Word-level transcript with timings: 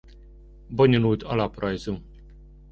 Bonyolult 0.69 1.23
alaprajzú. 1.23 1.95